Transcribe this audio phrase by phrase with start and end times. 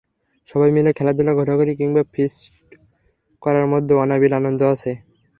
[0.49, 2.41] সবাই মিলে খেলাধুলা, ঘোরাঘুরি কিংবা ফিস্ট
[3.41, 4.91] করার মধ্যে অনাবিল আনন্দ আছে।